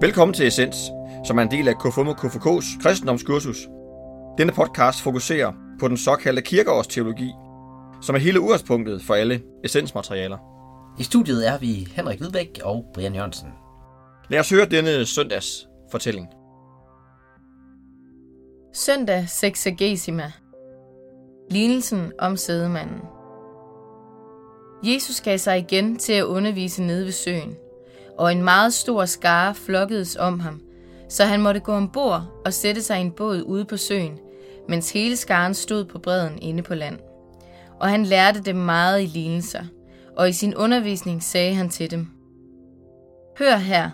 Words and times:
Velkommen 0.00 0.34
til 0.34 0.46
Essens, 0.46 0.76
som 1.24 1.38
er 1.38 1.42
en 1.42 1.50
del 1.50 1.68
af 1.68 1.78
KFUM 1.78 2.08
og 2.08 2.18
KFK's 2.24 2.82
kristendomskursus. 2.82 3.68
Denne 4.38 4.52
podcast 4.52 5.02
fokuserer 5.02 5.52
på 5.80 5.88
den 5.88 5.96
såkaldte 5.96 6.42
kirkeårsteologi, 6.42 7.30
som 8.02 8.14
er 8.14 8.18
hele 8.18 8.40
udgangspunktet 8.40 9.02
for 9.02 9.14
alle 9.14 9.42
essensmaterialer. 9.64 10.38
I 10.98 11.02
studiet 11.02 11.48
er 11.48 11.58
vi 11.58 11.88
Henrik 11.92 12.18
Hvidbæk 12.18 12.60
og 12.64 12.84
Brian 12.94 13.14
Jørgensen. 13.14 13.48
Lad 14.30 14.40
os 14.40 14.50
høre 14.50 14.66
denne 14.66 15.06
søndags 15.06 15.68
fortælling. 15.90 16.28
Søndag 18.74 19.28
Sexagesima 19.28 20.32
Lignelsen 21.50 22.12
om 22.18 22.36
sædemanden 22.36 23.00
Jesus 24.84 25.20
gav 25.20 25.38
sig 25.38 25.58
igen 25.58 25.96
til 25.96 26.12
at 26.12 26.24
undervise 26.24 26.82
nede 26.82 27.04
ved 27.04 27.12
søen, 27.12 27.56
og 28.18 28.32
en 28.32 28.42
meget 28.42 28.74
stor 28.74 29.04
skare 29.04 29.54
flokkedes 29.54 30.16
om 30.16 30.40
ham, 30.40 30.60
så 31.08 31.24
han 31.24 31.42
måtte 31.42 31.60
gå 31.60 31.72
ombord 31.72 32.42
og 32.44 32.52
sætte 32.52 32.82
sig 32.82 32.98
i 32.98 33.00
en 33.00 33.12
båd 33.12 33.42
ude 33.42 33.64
på 33.64 33.76
søen, 33.76 34.18
mens 34.68 34.90
hele 34.90 35.16
skaren 35.16 35.54
stod 35.54 35.84
på 35.84 35.98
bredden 35.98 36.38
inde 36.42 36.62
på 36.62 36.74
land. 36.74 36.98
Og 37.80 37.88
han 37.88 38.04
lærte 38.04 38.40
dem 38.40 38.56
meget 38.56 39.02
i 39.02 39.06
lignelser, 39.06 39.64
og 40.16 40.28
i 40.28 40.32
sin 40.32 40.54
undervisning 40.54 41.22
sagde 41.22 41.54
han 41.54 41.68
til 41.68 41.90
dem, 41.90 42.08
Hør 43.38 43.56
her, 43.56 43.90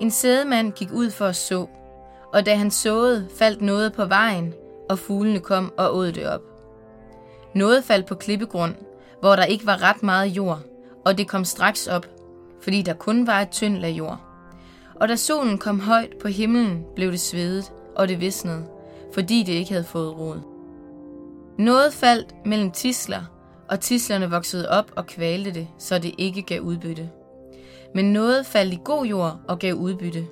en 0.00 0.10
sædemand 0.10 0.72
gik 0.72 0.92
ud 0.92 1.10
for 1.10 1.26
at 1.26 1.36
så, 1.36 1.66
og 2.32 2.46
da 2.46 2.54
han 2.54 2.70
såede, 2.70 3.28
faldt 3.38 3.62
noget 3.62 3.92
på 3.92 4.04
vejen, 4.04 4.54
og 4.90 4.98
fuglene 4.98 5.40
kom 5.40 5.72
og 5.78 5.96
åd 5.96 6.12
det 6.12 6.26
op. 6.26 6.40
Noget 7.54 7.84
faldt 7.84 8.06
på 8.06 8.14
klippegrund, 8.14 8.74
hvor 9.20 9.36
der 9.36 9.44
ikke 9.44 9.66
var 9.66 9.82
ret 9.82 10.02
meget 10.02 10.26
jord, 10.26 10.60
og 11.04 11.18
det 11.18 11.28
kom 11.28 11.44
straks 11.44 11.86
op, 11.86 12.06
fordi 12.62 12.82
der 12.82 12.94
kun 12.94 13.26
var 13.26 13.40
et 13.40 13.50
tyndt 13.50 13.80
lag 13.80 13.90
jord. 13.90 14.20
Og 14.94 15.08
da 15.08 15.16
solen 15.16 15.58
kom 15.58 15.80
højt 15.80 16.12
på 16.20 16.28
himlen, 16.28 16.84
blev 16.94 17.12
det 17.12 17.20
svedet, 17.20 17.72
og 17.96 18.08
det 18.08 18.20
visnede, 18.20 18.64
fordi 19.14 19.42
det 19.42 19.52
ikke 19.52 19.70
havde 19.70 19.84
fået 19.84 20.18
rod. 20.18 20.40
Noget 21.58 21.92
faldt 21.92 22.34
mellem 22.46 22.70
tisler, 22.70 23.22
og 23.68 23.80
tislerne 23.80 24.30
voksede 24.30 24.68
op 24.68 24.92
og 24.96 25.06
kvalte 25.06 25.54
det, 25.54 25.68
så 25.78 25.98
det 25.98 26.14
ikke 26.18 26.42
gav 26.42 26.60
udbytte. 26.60 27.10
Men 27.94 28.12
noget 28.12 28.46
faldt 28.46 28.74
i 28.74 28.80
god 28.84 29.04
jord 29.04 29.40
og 29.48 29.58
gav 29.58 29.74
udbytte. 29.74 30.26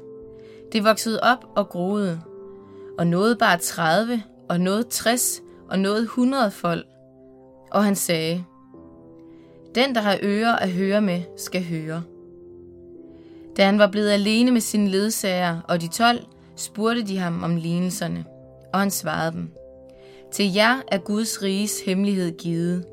Det 0.73 0.85
voksede 0.85 1.21
op 1.23 1.45
og 1.57 1.69
groede, 1.69 2.21
og 2.99 3.07
noget 3.07 3.39
bare 3.39 3.59
30, 3.59 4.23
og 4.49 4.61
noget 4.61 4.89
60, 4.89 5.43
og 5.69 5.79
noget 5.79 6.03
100 6.03 6.51
fold. 6.51 6.85
Og 7.71 7.85
han 7.85 7.97
sagde, 7.97 8.45
Den, 9.75 9.95
der 9.95 10.01
har 10.01 10.19
ører 10.23 10.57
at 10.57 10.71
høre 10.71 11.01
med, 11.01 11.23
skal 11.37 11.65
høre. 11.65 12.03
Da 13.57 13.65
han 13.65 13.79
var 13.79 13.87
blevet 13.87 14.11
alene 14.11 14.51
med 14.51 14.61
sine 14.61 14.89
ledsager 14.89 15.61
og 15.69 15.81
de 15.81 15.89
12, 15.89 16.25
spurgte 16.57 17.03
de 17.03 17.19
ham 17.19 17.43
om 17.43 17.57
lignelserne, 17.57 18.25
og 18.73 18.81
han 18.81 18.91
svarede 18.91 19.33
dem. 19.33 19.51
Til 20.33 20.53
jer 20.53 20.81
er 20.89 20.99
Guds 20.99 21.43
riges 21.43 21.81
hemmelighed 21.81 22.39
givet, 22.39 22.85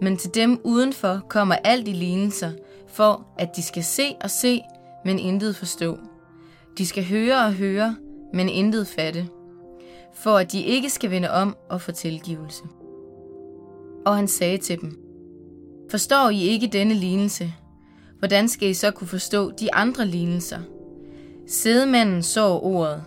men 0.00 0.16
til 0.16 0.34
dem 0.34 0.60
udenfor 0.64 1.20
kommer 1.28 1.54
alt 1.54 1.88
i 1.88 1.92
lignelser, 1.92 2.50
for 2.86 3.26
at 3.38 3.56
de 3.56 3.62
skal 3.62 3.84
se 3.84 4.14
og 4.20 4.30
se, 4.30 4.62
men 5.04 5.18
intet 5.18 5.56
forstå. 5.56 5.98
De 6.78 6.86
skal 6.86 7.04
høre 7.04 7.44
og 7.44 7.54
høre, 7.54 7.96
men 8.32 8.48
intet 8.48 8.86
fatte, 8.86 9.28
for 10.14 10.36
at 10.36 10.52
de 10.52 10.62
ikke 10.62 10.90
skal 10.90 11.10
vende 11.10 11.30
om 11.30 11.56
og 11.68 11.80
få 11.80 11.92
tilgivelse. 11.92 12.62
Og 14.06 14.16
han 14.16 14.28
sagde 14.28 14.58
til 14.58 14.80
dem, 14.80 14.98
Forstår 15.90 16.30
I 16.30 16.40
ikke 16.42 16.66
denne 16.66 16.94
lignelse? 16.94 17.54
Hvordan 18.18 18.48
skal 18.48 18.68
I 18.68 18.74
så 18.74 18.90
kunne 18.90 19.08
forstå 19.08 19.50
de 19.50 19.74
andre 19.74 20.06
lignelser? 20.06 20.58
Sædemanden 21.48 22.22
så 22.22 22.48
ordet. 22.48 23.02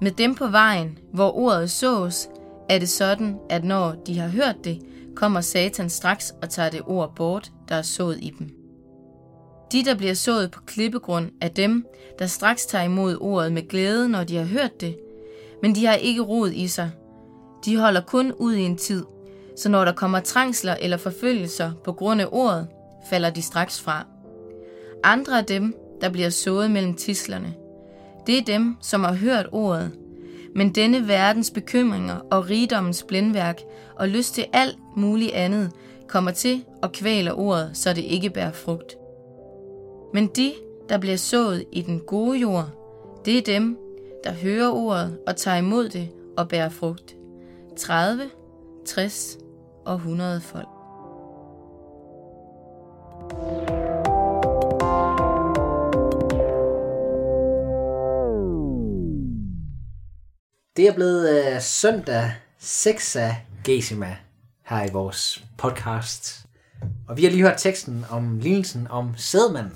Med 0.00 0.10
dem 0.10 0.34
på 0.34 0.46
vejen, 0.46 0.98
hvor 1.12 1.36
ordet 1.36 1.70
sås, 1.70 2.28
er 2.68 2.78
det 2.78 2.88
sådan, 2.88 3.38
at 3.50 3.64
når 3.64 3.94
de 4.06 4.18
har 4.18 4.28
hørt 4.28 4.56
det, 4.64 4.82
kommer 5.16 5.40
Satan 5.40 5.90
straks 5.90 6.34
og 6.42 6.50
tager 6.50 6.70
det 6.70 6.82
ord 6.86 7.14
bort, 7.16 7.52
der 7.68 7.74
er 7.74 7.82
sået 7.82 8.18
i 8.22 8.34
dem. 8.38 8.50
De, 9.72 9.84
der 9.84 9.94
bliver 9.94 10.14
sået 10.14 10.50
på 10.50 10.60
klippegrund, 10.66 11.30
er 11.40 11.48
dem, 11.48 11.86
der 12.18 12.26
straks 12.26 12.66
tager 12.66 12.84
imod 12.84 13.16
ordet 13.20 13.52
med 13.52 13.68
glæde, 13.68 14.08
når 14.08 14.24
de 14.24 14.36
har 14.36 14.44
hørt 14.44 14.80
det, 14.80 14.98
men 15.62 15.74
de 15.74 15.86
har 15.86 15.94
ikke 15.94 16.22
rod 16.22 16.50
i 16.50 16.68
sig. 16.68 16.90
De 17.64 17.76
holder 17.76 18.00
kun 18.00 18.32
ud 18.32 18.54
i 18.54 18.62
en 18.62 18.76
tid, 18.76 19.04
så 19.56 19.68
når 19.68 19.84
der 19.84 19.92
kommer 19.92 20.20
trængsler 20.20 20.76
eller 20.80 20.96
forfølgelser 20.96 21.72
på 21.84 21.92
grund 21.92 22.20
af 22.20 22.26
ordet, 22.30 22.66
falder 23.10 23.30
de 23.30 23.42
straks 23.42 23.80
fra. 23.80 24.06
Andre 25.04 25.38
af 25.38 25.44
dem, 25.44 25.76
der 26.00 26.08
bliver 26.08 26.30
sået 26.30 26.70
mellem 26.70 26.94
tislerne. 26.94 27.54
Det 28.26 28.38
er 28.38 28.44
dem, 28.44 28.76
som 28.82 29.04
har 29.04 29.14
hørt 29.14 29.46
ordet, 29.52 29.92
men 30.54 30.74
denne 30.74 31.08
verdens 31.08 31.50
bekymringer 31.50 32.16
og 32.30 32.50
rigdommens 32.50 33.02
blændværk 33.02 33.60
og 33.96 34.08
lyst 34.08 34.34
til 34.34 34.46
alt 34.52 34.78
muligt 34.96 35.32
andet 35.32 35.70
kommer 36.08 36.30
til 36.30 36.64
og 36.82 36.92
kvæler 36.92 37.32
ordet, 37.32 37.70
så 37.74 37.92
det 37.92 38.02
ikke 38.02 38.30
bærer 38.30 38.52
frugt. 38.52 38.96
Men 40.14 40.26
de, 40.26 40.52
der 40.88 40.98
bliver 40.98 41.16
sået 41.16 41.64
i 41.72 41.82
den 41.82 42.00
gode 42.00 42.38
jord, 42.38 42.68
det 43.24 43.38
er 43.38 43.42
dem, 43.42 43.78
der 44.24 44.32
hører 44.32 44.70
ordet 44.70 45.18
og 45.26 45.36
tager 45.36 45.56
imod 45.56 45.88
det 45.88 46.08
og 46.36 46.48
bærer 46.48 46.68
frugt. 46.68 47.16
30, 47.76 48.22
60 48.86 49.38
og 49.84 49.94
100 49.94 50.40
folk. 50.40 50.77
Det 60.78 60.86
er 60.86 60.94
blevet 60.94 61.54
uh, 61.54 61.62
søndag 61.62 62.32
6 62.58 63.16
af 63.16 63.36
Gesima 63.64 64.16
her 64.62 64.84
i 64.84 64.92
vores 64.92 65.44
podcast. 65.56 66.46
Og 67.08 67.16
vi 67.16 67.24
har 67.24 67.30
lige 67.30 67.42
hørt 67.42 67.58
teksten 67.58 68.04
om 68.10 68.38
lignelsen 68.38 68.86
om 68.90 69.14
sædmanden. 69.16 69.72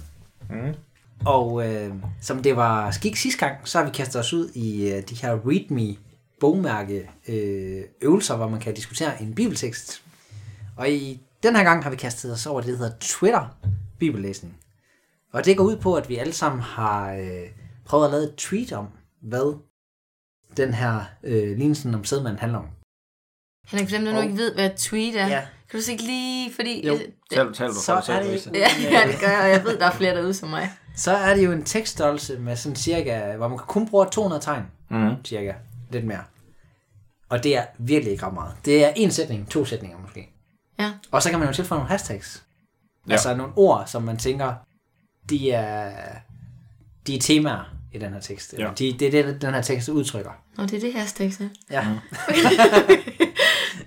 Mm. 0.50 0.74
Og 1.26 1.68
øh, 1.68 1.94
som 2.20 2.42
det 2.42 2.56
var 2.56 2.91
skik 2.91 3.16
sidste 3.16 3.46
gang, 3.46 3.68
så 3.68 3.78
har 3.78 3.84
vi 3.84 3.91
kastet 3.91 4.20
os 4.20 4.32
ud 4.32 4.48
i 4.54 4.92
øh, 4.92 5.02
de 5.08 5.14
her 5.14 5.38
readme 5.48 5.96
bogmærke 6.41 7.10
øh, 7.28 7.84
øvelser, 8.00 8.36
hvor 8.36 8.48
man 8.48 8.60
kan 8.60 8.74
diskutere 8.74 9.22
en 9.22 9.34
bibeltekst. 9.34 10.02
Og 10.76 10.91
i 10.91 11.20
den 11.42 11.56
her 11.56 11.64
gang 11.64 11.82
har 11.82 11.91
vi 11.91 11.96
kastet 11.96 12.32
os 12.32 12.46
over 12.46 12.60
det, 12.60 12.70
der 12.70 12.78
hedder 12.78 12.96
Twitter 13.00 13.56
bibellæsning. 13.98 14.56
Og 15.32 15.44
det 15.44 15.56
går 15.56 15.64
ud 15.64 15.76
på, 15.76 15.94
at 15.94 16.08
vi 16.08 16.16
alle 16.16 16.32
sammen 16.32 16.60
har 16.60 17.12
øh, 17.12 17.46
prøvet 17.84 18.04
at 18.04 18.10
lave 18.10 18.22
et 18.22 18.34
tweet 18.36 18.72
om, 18.72 18.86
hvad 19.22 19.72
den 20.56 20.74
her 20.74 21.00
øh, 21.24 21.56
lignelsen 21.58 21.94
om 21.94 22.04
sædmanden 22.04 22.38
handler 22.40 22.58
om. 22.58 22.66
Henrik, 23.68 23.88
for 23.88 23.96
dem, 23.96 24.04
der 24.04 24.12
nu 24.12 24.18
Og- 24.18 24.24
ikke 24.24 24.36
ved, 24.36 24.54
hvad 24.54 24.66
et 24.66 24.74
tweet 24.76 25.20
er, 25.20 25.26
Ja. 25.26 25.40
kan 25.70 25.78
du 25.80 25.84
så 25.84 25.90
ikke 25.92 26.04
lige, 26.04 26.52
fordi... 26.54 26.86
Jo. 26.86 26.92
det, 26.92 27.06
Tal, 27.32 27.54
tal 27.54 27.68
du 27.68 27.74
Så 27.74 28.02
for 28.06 28.12
er 28.12 28.22
det- 28.22 28.46
ja, 28.54 28.68
ja, 29.00 29.12
det 29.12 29.20
gør 29.20 29.28
jeg, 29.28 29.41
og 29.42 29.48
jeg 29.50 29.64
ved, 29.64 29.78
der 29.78 29.86
er 29.86 29.91
flere 29.92 30.14
derude 30.16 30.34
som 30.34 30.48
mig. 30.48 30.70
Så 30.96 31.12
er 31.12 31.34
det 31.34 31.44
jo 31.44 31.52
en 31.52 31.64
tekststørrelse 31.64 32.38
med 32.38 32.56
sådan 32.56 32.76
cirka, 32.76 33.36
hvor 33.36 33.48
man 33.48 33.58
kun 33.58 33.88
bruger 33.88 34.04
200 34.04 34.42
tegn, 34.42 34.64
Mhm. 34.91 35.24
cirka, 35.24 35.52
lidt 35.91 36.04
mere. 36.04 36.24
Og 37.28 37.42
det 37.44 37.56
er 37.56 37.64
virkelig 37.78 38.12
ikke 38.12 38.26
ret 38.26 38.34
meget. 38.34 38.54
Det 38.64 38.84
er 38.84 38.92
en 38.96 39.10
sætning, 39.10 39.50
to 39.50 39.64
sætninger 39.64 39.98
måske. 39.98 40.28
Ja. 40.78 40.92
Og 41.10 41.22
så 41.22 41.30
kan 41.30 41.38
man 41.38 41.48
jo 41.48 41.54
tilføje 41.54 41.78
nogle 41.78 41.91
hashtags. 41.91 42.44
Ja. 43.08 43.12
Altså 43.12 43.36
nogle 43.36 43.52
ord, 43.56 43.86
som 43.86 44.02
man 44.02 44.16
tænker, 44.16 44.54
de 45.30 45.50
er, 45.52 45.92
de 47.06 47.16
er 47.16 47.20
temaer 47.20 47.74
i 47.92 47.98
den 47.98 48.12
her 48.12 48.20
tekst. 48.20 48.54
Ja. 48.58 48.66
Ja. 48.66 48.72
De, 48.78 48.92
det 48.98 49.19
er 49.19 49.22
det, 49.22 49.42
den 49.42 49.54
her 49.54 49.62
tekst 49.62 49.89
udtrykker. 49.89 50.30
Og 50.59 50.71
det 50.71 50.77
er 50.77 50.80
det 50.80 50.92
her 50.92 51.06
stik, 51.06 51.33
så. 51.33 51.48
Ja. 51.71 51.86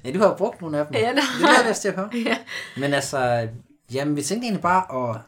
ja, 0.04 0.12
du 0.12 0.20
har 0.20 0.28
jo 0.28 0.36
brugt 0.38 0.62
nogle 0.62 0.80
af 0.80 0.86
dem. 0.86 0.96
Ja, 0.96 1.10
det 1.10 1.24
det 1.40 1.50
er 1.50 1.68
jeg 1.68 1.76
til 1.76 1.88
at 1.88 1.96
høre. 1.96 2.10
Ja. 2.26 2.38
Men 2.78 2.94
altså, 2.94 3.48
jamen, 3.92 4.16
vi 4.16 4.22
tænkte 4.22 4.46
egentlig 4.46 4.62
bare 4.62 5.12
at 5.12 5.22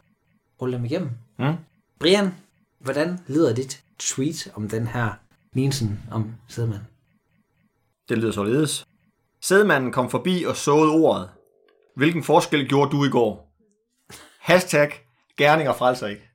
rulle 0.62 0.78
dem 0.78 0.86
igennem. 0.86 1.10
Mm. 1.40 1.54
Brian, 2.00 2.34
hvordan 2.80 3.20
lyder 3.28 3.56
dit 3.56 3.84
tweet 4.00 4.52
om 4.56 4.70
den 4.70 4.88
her 4.88 5.10
lignelsen 5.54 6.00
om 6.12 6.34
sædmand? 6.48 6.82
Det 8.10 8.18
lyder 8.18 8.32
således. 8.32 8.86
Sædmanden 9.42 9.92
kom 9.92 10.10
forbi 10.10 10.44
og 10.44 10.56
såede 10.56 10.92
ordet. 10.92 11.30
Hvilken 11.96 12.24
forskel 12.24 12.68
gjorde 12.70 12.92
du 12.92 13.06
i 13.06 13.10
går? 13.10 13.54
Hashtag 14.40 14.92
gerninger 15.38 15.74
frelser 15.74 16.08
ikke. 16.08 16.27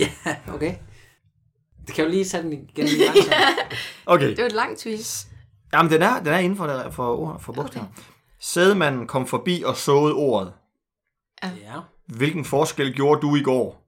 Ja, 0.26 0.36
okay. 0.54 0.74
Det 1.86 1.94
kan 1.94 2.04
jo 2.04 2.10
lige 2.10 2.24
tage 2.24 2.42
den 2.42 2.52
igen 2.52 2.86
langsomt. 2.86 3.34
Okay, 4.06 4.28
Det 4.30 4.38
var 4.38 4.44
et 4.46 4.52
langt 4.52 4.78
tweet. 4.80 5.28
Jamen, 5.72 5.92
den 5.92 6.02
er, 6.02 6.18
den 6.18 6.26
er 6.32 6.38
inden 6.38 6.56
for, 6.56 6.66
der, 6.66 6.90
for, 6.90 7.16
ord- 7.16 7.40
for 7.40 7.52
bogstaver. 7.52 7.86
Okay. 7.86 8.02
Sædmanden 8.40 9.06
kom 9.06 9.26
forbi 9.26 9.62
og 9.66 9.76
såede 9.76 10.14
ordet. 10.14 10.52
ja. 11.42 11.74
Hvilken 12.06 12.44
forskel 12.44 12.94
gjorde 12.94 13.20
du 13.20 13.36
i 13.36 13.42
går? 13.42 13.82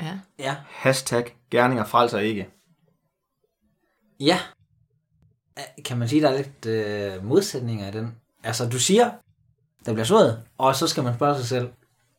Ja. 0.00 0.18
Ja. 0.38 0.56
Hashtag 0.68 1.36
gerninger 1.50 1.84
frelser 1.84 2.18
ikke. 2.18 2.48
Ja. 4.20 4.38
Kan 5.84 5.98
man 5.98 6.08
sige, 6.08 6.22
der 6.22 6.28
er 6.30 6.36
lidt 6.36 6.66
øh, 6.66 7.24
modsætninger 7.24 7.88
i 7.88 7.90
den? 7.92 8.14
Altså, 8.42 8.68
du 8.68 8.78
siger, 8.78 9.10
der 9.86 9.92
bliver 9.92 10.04
sået, 10.04 10.42
og 10.58 10.76
så 10.76 10.86
skal 10.86 11.02
man 11.02 11.14
spørge 11.14 11.36
sig 11.36 11.46
selv, 11.46 11.70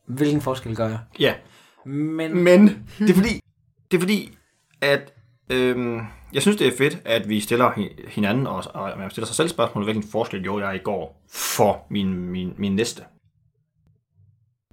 hvilken 0.06 0.42
forskel 0.42 0.76
gør 0.76 0.88
jeg? 0.88 1.00
Ja, 1.20 1.36
Men, 1.86 2.44
men 2.44 2.88
det 3.00 3.10
er 3.10 3.14
fordi, 3.14 3.40
det 3.92 3.98
er 3.98 4.02
fordi, 4.02 4.38
at 4.82 5.14
øhm, 5.50 6.00
jeg 6.34 6.42
synes, 6.42 6.58
det 6.58 6.68
er 6.68 6.78
fedt, 6.78 6.98
at 7.06 7.30
vi 7.30 7.40
stiller 7.40 7.72
hi- 7.72 8.10
hinanden, 8.10 8.48
og, 8.48 8.64
og 8.74 8.92
man 8.98 9.10
stiller 9.10 9.26
sig 9.26 9.36
selv 9.36 9.50
spørgsmål, 9.50 9.84
hvilken 9.84 10.04
forskel 10.12 10.44
gjorde 10.44 10.68
jeg 10.68 10.76
i 10.76 10.80
går 10.84 11.22
for 11.32 11.86
min, 11.90 12.14
min, 12.14 12.54
min 12.58 12.76
næste. 12.76 13.04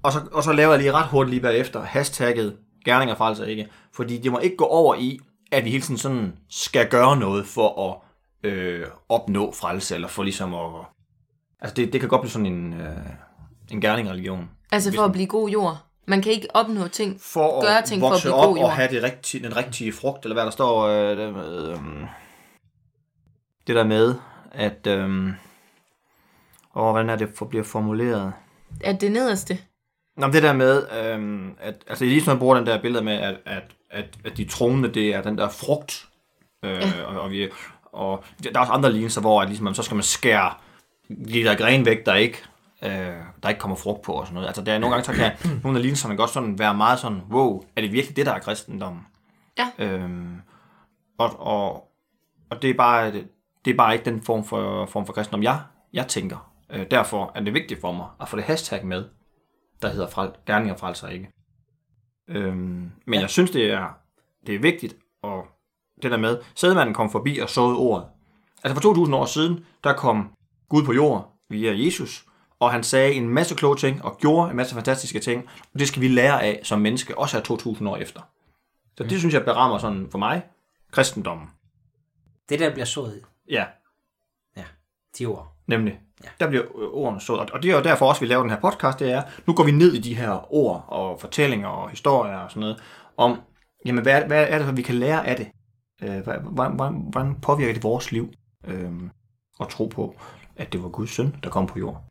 Og 0.02 0.12
så, 0.12 0.28
og 0.32 0.42
så 0.42 0.52
laver 0.52 0.72
jeg 0.72 0.80
lige 0.80 0.92
ret 0.92 1.08
hurtigt 1.08 1.30
lige 1.30 1.40
bagefter 1.42 1.82
hashtagget 1.82 2.56
gerninger 2.84 3.14
frelser 3.14 3.44
ikke, 3.44 3.68
fordi 3.94 4.18
det 4.18 4.32
må 4.32 4.38
ikke 4.38 4.56
gå 4.56 4.64
over 4.64 4.94
i, 4.94 5.20
at 5.52 5.64
vi 5.64 5.70
hele 5.70 5.82
tiden 5.82 5.98
sådan 5.98 6.36
skal 6.50 6.88
gøre 6.88 7.16
noget 7.16 7.46
for 7.46 7.90
at 7.90 8.00
øh, 8.50 8.86
opnå 9.08 9.52
frelse, 9.52 9.94
eller 9.94 10.08
for 10.08 10.22
ligesom 10.22 10.54
at... 10.54 10.70
Altså 11.60 11.74
det, 11.74 11.92
det 11.92 12.00
kan 12.00 12.08
godt 12.08 12.20
blive 12.20 12.30
sådan 12.30 12.46
en, 12.46 12.72
øh, 12.72 12.96
en 13.70 13.80
gerning-religion. 13.80 14.50
Altså 14.72 14.92
for 14.94 15.02
at 15.02 15.12
blive 15.12 15.26
god 15.26 15.48
jord. 15.48 15.87
Man 16.08 16.22
kan 16.22 16.32
ikke 16.32 16.48
opnå 16.54 16.88
ting. 16.88 17.20
For 17.20 17.62
Gøre 17.62 17.78
at 17.78 17.84
ting 17.84 18.00
for 18.00 18.10
at 18.10 18.20
blive 18.22 18.34
op 18.34 18.54
god 18.54 18.58
og 18.58 18.72
have 18.72 18.88
det 18.90 19.02
rigtige, 19.02 19.44
den 19.44 19.56
rigtige 19.56 19.92
frugt, 19.92 20.24
eller 20.24 20.34
hvad 20.34 20.44
der 20.44 20.50
står, 20.50 20.86
øh, 20.86 21.16
det, 21.16 21.28
øh, 21.28 21.78
det 23.66 23.76
der 23.76 23.84
med, 23.84 24.14
at... 24.52 24.86
Øh, 24.86 25.28
åh, 26.74 26.90
hvordan 26.90 27.10
er 27.10 27.16
det 27.16 27.28
for, 27.34 27.46
bliver 27.46 27.64
formuleret? 27.64 28.32
At 28.80 29.00
det 29.00 29.12
nederste. 29.12 29.58
Nå, 30.16 30.26
det 30.26 30.42
der 30.42 30.52
med, 30.52 30.86
øhm, 31.02 31.54
at, 31.60 31.74
altså 31.86 32.04
lige 32.04 32.22
man 32.26 32.38
bruger 32.38 32.56
den 32.56 32.66
der 32.66 32.82
billede 32.82 33.04
med, 33.04 33.12
at, 33.12 33.36
at, 33.46 33.62
at, 33.90 34.04
at 34.24 34.36
de 34.36 34.44
troende, 34.44 34.94
det 34.94 35.14
er 35.14 35.22
den 35.22 35.38
der 35.38 35.48
frugt, 35.48 36.08
øh, 36.64 36.70
ja. 36.70 37.04
og, 37.04 37.20
og, 37.20 37.30
vi, 37.30 37.48
og 37.92 38.24
der 38.44 38.50
er 38.54 38.60
også 38.60 38.72
andre 38.72 38.92
lignelser, 38.92 39.20
hvor 39.20 39.42
at, 39.42 39.48
ligesom, 39.48 39.74
så 39.74 39.82
skal 39.82 39.94
man 39.94 40.02
skære 40.02 40.54
de 41.08 41.44
der 41.44 41.56
gren 41.56 41.86
væk, 41.86 42.06
der 42.06 42.14
ikke, 42.14 42.42
øh, 42.82 42.90
der 43.42 43.48
ikke 43.48 43.60
kommer 43.60 43.76
frugt 43.76 44.02
på 44.02 44.12
og 44.12 44.26
sådan 44.26 44.34
noget. 44.34 44.46
Altså 44.46 44.62
der 44.62 44.74
er 44.74 44.78
nogle 44.78 44.94
gange, 44.94 45.04
så 45.04 45.12
kan 45.12 45.32
nogle 45.62 45.78
af 45.78 45.82
lignelserne 45.82 46.16
godt 46.16 46.30
sådan 46.30 46.58
være 46.58 46.74
meget 46.74 46.98
sådan, 46.98 47.22
wow, 47.30 47.62
er 47.76 47.80
det 47.80 47.92
virkelig 47.92 48.16
det, 48.16 48.26
der 48.26 48.32
er 48.32 48.38
kristendom? 48.38 49.06
Ja. 49.58 49.70
Øhm, 49.78 50.40
og, 51.18 51.40
og, 51.40 51.72
og 52.50 52.62
det 52.62 52.70
er 52.70 52.74
bare, 52.74 53.12
det 53.64 53.70
er 53.70 53.76
bare 53.76 53.92
ikke 53.92 54.04
den 54.04 54.22
form 54.22 54.44
for, 54.44 54.86
form 54.86 55.06
for 55.06 55.12
kristendom, 55.12 55.42
jeg, 55.42 55.60
jeg 55.92 56.06
tænker. 56.06 56.52
Øh, 56.70 56.86
derfor 56.90 57.32
er 57.34 57.40
det 57.40 57.54
vigtigt 57.54 57.80
for 57.80 57.92
mig 57.92 58.06
at 58.20 58.28
få 58.28 58.36
det 58.36 58.44
hashtag 58.44 58.86
med, 58.86 59.04
der 59.82 59.88
hedder 59.88 60.08
frel, 60.08 60.30
gerninger 60.46 60.76
frelser 60.76 61.08
ikke. 61.08 61.32
Øhm, 62.28 62.90
men 63.06 63.14
ja. 63.14 63.20
jeg 63.20 63.30
synes, 63.30 63.50
det 63.50 63.70
er, 63.70 63.88
det 64.46 64.54
er 64.54 64.58
vigtigt, 64.58 64.96
og 65.22 65.44
det 66.02 66.10
der 66.10 66.16
med, 66.16 66.38
sædmanden 66.54 66.94
kom 66.94 67.10
forbi 67.10 67.38
og 67.38 67.48
såede 67.48 67.76
ordet. 67.76 68.06
Altså 68.64 68.74
for 68.74 68.80
2000 68.80 69.16
år 69.16 69.24
siden, 69.24 69.64
der 69.84 69.92
kom 69.92 70.30
Gud 70.68 70.84
på 70.84 70.92
jord 70.92 71.34
via 71.50 71.84
Jesus, 71.84 72.24
og 72.60 72.72
han 72.72 72.82
sagde 72.82 73.12
en 73.12 73.28
masse 73.28 73.54
kloge 73.54 73.76
ting, 73.76 74.04
og 74.04 74.18
gjorde 74.18 74.50
en 74.50 74.56
masse 74.56 74.74
fantastiske 74.74 75.18
ting, 75.20 75.44
og 75.74 75.78
det 75.80 75.88
skal 75.88 76.02
vi 76.02 76.08
lære 76.08 76.42
af 76.42 76.60
som 76.62 76.80
menneske, 76.80 77.18
også 77.18 77.36
her 77.36 77.44
2000 77.44 77.88
år 77.88 77.96
efter. 77.96 78.20
Så 78.98 79.04
det 79.04 79.18
synes 79.18 79.34
jeg 79.34 79.44
berammer 79.44 79.78
sådan 79.78 80.08
for 80.10 80.18
mig, 80.18 80.42
kristendommen. 80.90 81.46
Det 82.48 82.60
der 82.60 82.72
bliver 82.72 82.84
sået 82.86 83.16
i. 83.16 83.20
Ja, 83.52 83.64
Ja, 84.56 84.64
de 85.18 85.26
ord. 85.26 85.52
Nemlig. 85.66 86.00
Ja. 86.24 86.28
Der 86.40 86.48
bliver 86.48 86.64
øh, 86.64 86.88
ordene 86.88 87.20
så. 87.20 87.32
Og 87.52 87.62
det 87.62 87.70
er 87.70 87.76
jo 87.76 87.82
derfor 87.82 88.08
også, 88.08 88.20
vi 88.20 88.26
laver 88.26 88.42
den 88.42 88.50
her 88.50 88.60
podcast, 88.60 88.98
det 88.98 89.12
er, 89.12 89.22
nu 89.46 89.54
går 89.54 89.64
vi 89.64 89.70
ned 89.70 89.92
i 89.94 90.00
de 90.00 90.14
her 90.14 90.54
ord 90.54 90.84
og 90.88 91.20
fortællinger 91.20 91.68
og 91.68 91.90
historier 91.90 92.36
og 92.36 92.50
sådan 92.50 92.60
noget, 92.60 92.82
om, 93.16 93.40
jamen, 93.84 94.02
hvad, 94.02 94.22
hvad 94.24 94.46
er 94.48 94.58
det, 94.58 94.76
vi 94.76 94.82
kan 94.82 94.94
lære 94.94 95.26
af 95.26 95.36
det? 95.36 95.48
Øh, 96.02 96.20
hvad- 96.24 96.38
Hvordan, 96.52 96.72
hvordan, 96.76 96.94
hvordan 97.10 97.40
påvirker 97.40 97.72
det 97.74 97.82
vores 97.82 98.12
liv? 98.12 98.32
Øh, 98.64 98.92
og 99.58 99.68
tro 99.68 99.86
på, 99.86 100.16
at 100.56 100.72
det 100.72 100.82
var 100.82 100.88
Guds 100.88 101.10
søn, 101.10 101.36
der 101.42 101.50
kom 101.50 101.66
på 101.66 101.78
jord. 101.78 102.04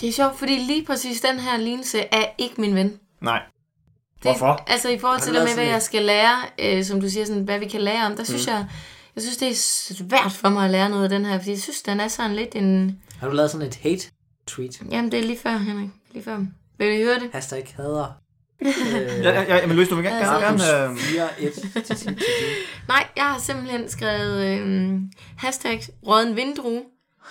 Det 0.00 0.08
er 0.08 0.12
sjovt, 0.12 0.38
fordi 0.38 0.58
lige 0.58 0.84
præcis 0.86 1.20
den 1.20 1.38
her 1.40 1.56
lignelse 1.56 1.98
er 2.00 2.24
ikke 2.38 2.60
min 2.60 2.74
ven. 2.74 2.98
Nej. 3.20 3.42
Det, 4.14 4.22
Hvorfor? 4.22 4.64
Altså 4.66 4.88
i 4.88 4.98
forhold 4.98 5.20
til 5.20 5.34
det 5.34 5.42
med, 5.44 5.54
hvad 5.54 5.64
jeg 5.64 5.82
skal 5.82 6.02
lære, 6.02 6.36
øh, 6.58 6.84
som 6.84 7.00
du 7.00 7.08
siger, 7.08 7.24
sådan, 7.26 7.42
hvad 7.42 7.58
vi 7.58 7.68
kan 7.68 7.80
lære 7.80 8.06
om, 8.06 8.16
der 8.16 8.24
synes 8.24 8.46
jeg, 8.46 8.66
jeg 9.16 9.22
synes, 9.22 9.36
det 9.36 9.48
er 9.48 9.54
svært 9.54 10.32
for 10.32 10.48
mig 10.48 10.64
at 10.64 10.70
lære 10.70 10.88
noget 10.90 11.02
af 11.04 11.08
den 11.08 11.24
her, 11.24 11.38
fordi 11.38 11.50
jeg 11.50 11.60
synes, 11.60 11.82
den 11.82 12.00
er 12.00 12.08
sådan 12.08 12.36
lidt 12.36 12.54
en... 12.54 12.98
Har 13.20 13.28
du 13.28 13.34
lavet 13.34 13.50
sådan 13.50 13.66
et 13.66 13.74
hate 13.76 14.10
tweet? 14.46 14.80
Jamen, 14.90 15.12
det 15.12 15.18
er 15.20 15.24
lige 15.24 15.38
før, 15.38 15.56
Henrik. 15.56 15.88
Lige 16.12 16.24
før. 16.24 16.38
Vil 16.78 16.90
vi 16.98 17.02
høre 17.02 17.14
det? 17.14 17.30
Hashtag 17.32 17.74
hader. 17.76 18.06
Ja, 19.22 19.42
ja, 19.42 19.56
ja, 19.56 19.66
men 19.66 19.76
Louise, 19.76 19.90
du 19.90 19.96
vil 19.96 20.04
gerne, 20.04 20.18
Altså- 20.18 20.66
gerne, 20.66 20.90
øh, 20.90 20.96
4-1 20.96 21.80
til 21.82 21.96
sin 21.96 22.14
til 22.14 22.24
Nej, 22.88 23.06
jeg 23.16 23.24
har 23.24 23.38
simpelthen 23.38 23.90
skrevet 23.90 24.44
øh, 24.44 24.94
hashtag 25.36 25.82
råden 26.06 26.36
vindrue, 26.36 26.82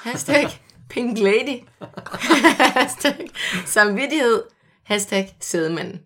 hashtag 0.04 0.62
pink 0.90 1.18
lady, 1.20 1.60
hashtag 2.80 3.30
samvittighed, 3.66 4.44
hashtag 4.84 5.36
sædemanden. 5.40 6.02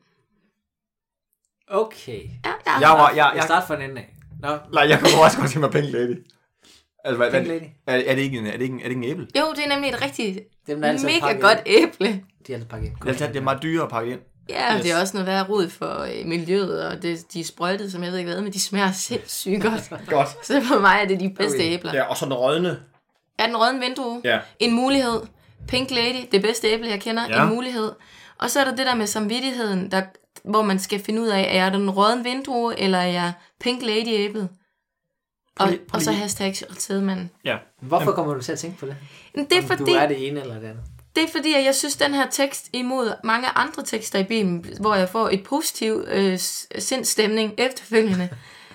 Okay. 1.67 2.21
Ja, 2.45 2.51
jeg, 2.65 2.77
jeg 2.81 2.89
var, 2.89 3.09
jeg, 3.09 3.17
Jeg 3.17 3.31
jeg, 3.35 3.43
starter 3.43 3.67
fra 3.67 3.75
en 3.75 3.81
ende 3.89 4.01
af. 4.01 4.13
Nå, 4.41 4.57
nej, 4.73 4.83
jeg 4.89 4.99
kunne 4.99 5.23
også 5.23 5.37
godt 5.37 5.49
tænke 5.51 5.59
mig 5.59 5.71
Pink 5.71 5.93
Lady. 5.93 6.25
Altså, 7.03 7.17
hvad, 7.17 7.31
Pink 7.31 7.45
hvad, 7.45 7.55
Lady. 7.59 7.67
er, 7.87 8.11
er, 8.11 8.15
det 8.15 8.21
ikke 8.21 8.37
en, 8.37 8.47
er, 8.47 8.51
det 8.51 8.61
ikke 8.61 8.73
en, 8.73 8.79
er 8.79 8.83
det 8.83 8.89
ikke 8.89 9.05
en 9.05 9.11
æble? 9.11 9.27
Jo, 9.39 9.53
det 9.55 9.63
er 9.65 9.69
nemlig 9.69 9.89
et 9.89 10.01
rigtig 10.01 10.39
Dem, 10.67 10.81
der 10.81 10.87
er 10.87 10.91
altid 10.91 11.07
mega 11.07 11.19
pakket 11.19 11.41
godt 11.41 11.57
ind. 11.65 11.83
æble. 12.01 12.23
De 12.47 12.51
er 12.51 12.55
altid 12.55 12.69
pakket 12.69 12.87
ind. 12.87 12.95
Det 13.01 13.21
er, 13.21 13.27
det 13.27 13.35
er 13.35 13.41
meget 13.41 13.63
dyrere 13.63 13.83
at 13.83 13.89
pakke 13.89 14.11
ind. 14.11 14.19
Ja, 14.49 14.75
yes. 14.75 14.83
Det 14.83 14.91
er 14.91 14.99
også 15.01 15.13
noget 15.13 15.27
værd 15.27 15.49
rod 15.49 15.69
for 15.69 15.99
øh, 16.01 16.25
miljøet, 16.25 16.87
og 16.87 17.01
det, 17.01 17.33
de 17.33 17.39
er 17.39 17.43
sprøjtet, 17.43 17.91
som 17.91 18.03
jeg 18.03 18.11
ved 18.11 18.19
ikke 18.19 18.31
hvad, 18.31 18.41
men 18.41 18.53
de 18.53 18.61
smager 18.61 18.91
sindssygt 18.91 19.61
godt. 19.61 19.89
Godt. 20.07 20.45
Så 20.45 20.61
for 20.61 20.79
mig 20.79 20.99
er 21.01 21.05
det 21.07 21.19
de 21.19 21.29
bedste 21.37 21.55
Okay. 21.55 21.73
æbler. 21.73 21.93
Ja, 21.93 22.03
og 22.03 22.17
sådan 22.17 22.33
rådne. 22.33 22.79
Er 23.39 23.45
den 23.47 23.57
røde 23.57 23.79
vindrue? 23.79 24.21
Ja. 24.23 24.39
En 24.59 24.73
mulighed. 24.73 25.21
Pink 25.67 25.91
Lady, 25.91 26.25
det 26.31 26.41
bedste 26.41 26.67
æble, 26.67 26.89
jeg 26.89 27.01
kender. 27.01 27.27
Ja. 27.29 27.43
En 27.43 27.49
mulighed. 27.55 27.91
Og 28.37 28.49
så 28.49 28.59
er 28.59 28.63
der 28.63 28.75
det 28.75 28.85
der 28.85 28.95
med 28.95 29.07
samvittigheden, 29.07 29.91
der, 29.91 30.01
hvor 30.43 30.61
man 30.61 30.79
skal 30.79 30.99
finde 30.99 31.21
ud 31.21 31.27
af, 31.27 31.41
er 31.41 31.63
jeg 31.63 31.71
den 31.71 31.89
røde 31.89 32.23
vindrue, 32.23 32.79
eller 32.79 32.97
er 32.97 33.07
jeg 33.07 33.33
Pink 33.59 33.81
Lady 33.83 34.07
æblet? 34.07 34.49
Og, 35.59 35.69
og 35.93 36.01
så 36.01 36.11
hashtag 36.11 36.55
sædemand. 36.77 37.29
Ja. 37.45 37.57
Hvorfor 37.81 38.11
kommer 38.11 38.33
du 38.33 38.41
til 38.41 38.51
at 38.51 38.59
tænke 38.59 38.77
på 38.77 38.85
det? 38.85 38.95
Men 39.35 39.45
det 39.45 39.57
er 39.57 39.61
Om 39.61 39.67
fordi, 39.67 39.83
du 39.91 39.97
er 39.97 40.07
det 40.07 40.27
ene 40.27 40.41
eller 40.41 40.59
det 40.59 40.67
andet. 40.67 40.83
det 41.15 41.23
er 41.23 41.27
fordi, 41.27 41.53
at 41.53 41.65
jeg 41.65 41.75
synes, 41.75 41.95
den 41.95 42.13
her 42.13 42.29
tekst 42.29 42.69
imod 42.73 43.13
mange 43.23 43.47
andre 43.47 43.83
tekster 43.83 44.19
i 44.19 44.23
Bibelen, 44.23 44.65
hvor 44.79 44.95
jeg 44.95 45.09
får 45.09 45.29
et 45.29 45.43
positiv 45.43 46.03
øh, 46.07 46.37
s- 46.37 46.67
sindsstemning 46.77 47.53
efterfølgende, 47.57 48.29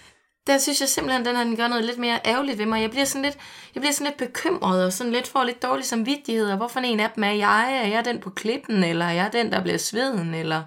der 0.46 0.58
synes 0.58 0.80
jeg 0.80 0.88
simpelthen, 0.88 1.22
at 1.22 1.26
den 1.26 1.36
her 1.36 1.44
den 1.44 1.56
gør 1.56 1.68
noget 1.68 1.84
lidt 1.84 1.98
mere 1.98 2.20
ærgerligt 2.24 2.58
ved 2.58 2.66
mig. 2.66 2.82
Jeg 2.82 2.90
bliver 2.90 3.04
sådan 3.04 3.22
lidt, 3.22 3.38
jeg 3.74 3.80
bliver 3.80 3.92
sådan 3.92 4.06
lidt 4.06 4.16
bekymret, 4.16 4.84
og 4.84 4.92
sådan 4.92 5.12
lidt 5.12 5.28
får 5.28 5.44
lidt 5.44 5.62
dårlig 5.62 5.84
samvittighed, 5.84 6.50
og 6.50 6.56
hvorfor 6.56 6.80
en 6.80 7.00
af 7.00 7.10
dem 7.14 7.24
er 7.24 7.30
jeg? 7.30 7.80
Er 7.84 7.88
jeg 7.88 8.04
den 8.04 8.20
på 8.20 8.30
klippen, 8.30 8.84
eller 8.84 9.04
er 9.04 9.12
jeg 9.12 9.30
den, 9.32 9.52
der 9.52 9.62
bliver 9.62 9.78
sveden, 9.78 10.34
eller, 10.34 10.62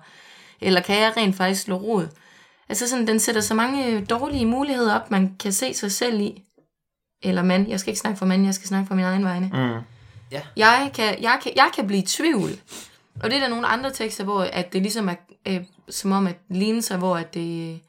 eller 0.62 0.82
kan 0.82 1.00
jeg 1.00 1.14
rent 1.18 1.36
faktisk 1.36 1.62
slå 1.62 1.76
rod? 1.76 2.08
Altså 2.70 2.90
sådan, 2.90 3.08
den 3.08 3.20
sætter 3.20 3.42
så 3.42 3.54
mange 3.54 3.88
øh, 3.88 4.10
dårlige 4.10 4.46
muligheder 4.46 4.96
op, 4.96 5.12
man 5.12 5.36
kan 5.40 5.52
se 5.54 5.74
sig 5.74 5.92
selv 5.92 6.20
i. 6.20 6.44
Eller 7.24 7.44
mand, 7.44 7.70
jeg 7.70 7.80
skal 7.80 7.92
ikke 7.92 8.00
snakke 8.00 8.20
for 8.20 8.26
mand, 8.26 8.46
jeg 8.46 8.54
skal 8.54 8.68
snakke 8.68 8.88
for 8.88 8.96
min 8.96 9.06
egen 9.06 9.26
vegne. 9.26 9.50
Mm. 9.54 9.82
Jeg 10.56 10.92
kan, 10.94 11.22
jeg, 11.22 11.40
kan, 11.44 11.52
jeg 11.56 11.70
kan 11.76 11.88
blive 11.88 12.04
i 12.04 12.06
tvivl. 12.06 12.50
Og 13.24 13.30
det 13.30 13.36
er 13.36 13.40
der 13.40 13.48
nogle 13.48 13.68
andre 13.68 13.92
tekster, 13.92 14.24
hvor 14.24 14.42
at 14.42 14.74
det 14.74 14.82
ligesom 14.82 15.10
er 15.10 15.16
øh, 15.48 15.64
som 15.90 16.12
om 16.12 16.28
at 16.28 16.36
ligne 16.50 16.82
sig, 16.82 16.98
hvor 16.98 17.18
at, 17.18 17.34
det, 17.34 17.80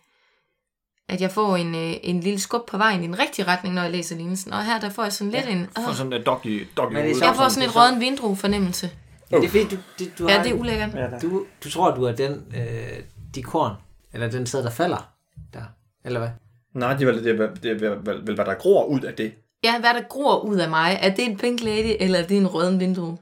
at 1.08 1.20
jeg 1.20 1.30
får 1.30 1.56
en, 1.56 1.74
øh, 1.74 1.94
en 2.02 2.20
lille 2.20 2.38
skub 2.40 2.66
på 2.68 2.76
vejen 2.78 3.02
i 3.02 3.06
den 3.06 3.18
rigtige 3.18 3.46
retning, 3.46 3.74
når 3.74 3.82
jeg 3.82 3.90
læser 3.90 4.16
lignelsen. 4.16 4.52
Og 4.52 4.64
her 4.64 4.80
der 4.80 4.90
får 4.90 5.02
jeg 5.02 5.12
sådan 5.12 5.30
lidt 5.30 5.46
en... 5.48 5.66
For 5.78 5.90
Øh, 5.90 5.96
sådan 5.96 6.12
en 6.12 6.22
doggy, 6.26 6.66
doggy 6.76 6.92
Men 6.94 7.02
det 7.04 7.10
er 7.10 7.14
hoved. 7.14 7.24
jeg 7.26 7.36
får 7.36 7.48
sådan- 7.48 7.68
et 7.68 7.76
råden 7.76 8.00
vindrue 8.00 8.36
fornemmelse. 8.36 8.90
Det 9.30 9.44
er 9.44 9.48
fordi, 9.48 9.64
du, 9.64 9.76
det, 9.98 10.12
du 10.18 10.28
Ja, 10.28 10.36
har, 10.36 10.42
det 10.42 10.52
er 10.52 10.56
ulækkert. 10.56 11.22
du, 11.22 11.46
du 11.64 11.70
tror, 11.70 11.94
du 11.94 12.04
er 12.04 12.12
den, 12.12 12.44
øh, 12.56 12.98
de 13.34 13.42
korn, 13.42 13.72
eller 14.12 14.30
den 14.30 14.46
sæd, 14.46 14.62
der 14.62 14.70
falder 14.70 15.12
der, 15.52 15.62
eller 16.04 16.20
hvad? 16.20 16.28
Nej, 16.74 16.92
det 16.94 17.02
er 17.08 17.12
vel, 17.12 17.24
det 17.24 17.30
er, 17.30 17.46
vel- 17.46 17.62
det 17.62 17.70
er 17.70 17.74
vel, 17.88 18.06
vel, 18.06 18.26
vel, 18.26 18.34
hvad 18.34 18.44
der 18.44 18.54
gror 18.54 18.84
ud 18.84 19.00
af 19.00 19.14
det. 19.14 19.34
Ja, 19.64 19.78
hvad 19.80 19.94
der 19.94 20.02
gror 20.08 20.38
ud 20.40 20.56
af 20.56 20.70
mig. 20.70 20.98
Er 21.02 21.14
det 21.14 21.24
en 21.24 21.36
pink 21.36 21.62
lady, 21.62 21.96
eller 22.00 22.18
er 22.18 22.26
det 22.26 22.36
en 22.36 22.46
røden 22.46 22.80
vindrue? 22.80 23.18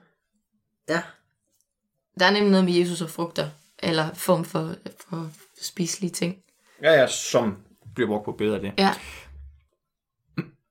Ja. 0.89 1.03
Der 2.21 2.27
er 2.27 2.31
nemlig 2.31 2.51
noget 2.51 2.65
med 2.65 2.73
Jesus 2.73 3.01
og 3.03 3.11
frugter, 3.11 3.49
eller 3.79 4.09
form 4.15 4.45
for, 4.45 4.75
for 5.09 5.29
spiselige 5.63 6.11
ting. 6.11 6.37
Ja, 6.83 6.93
ja, 7.01 7.07
som 7.07 7.57
bliver 7.95 8.09
brugt 8.09 8.25
på 8.25 8.33
billeder 8.33 8.57
af 8.57 8.63
det. 8.63 8.73
Ja, 8.79 8.93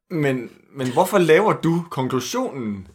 Men, 0.09 0.49
men 0.75 0.93
hvorfor 0.93 1.17
laver 1.17 1.53
du 1.53 1.85
konklusionen, 1.91 2.87